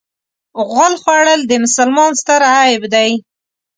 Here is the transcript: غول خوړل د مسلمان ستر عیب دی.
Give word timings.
غول 0.67 0.93
خوړل 1.01 1.41
د 1.45 1.51
مسلمان 1.63 2.11
ستر 2.21 2.41
عیب 2.55 2.83
دی. 2.93 3.11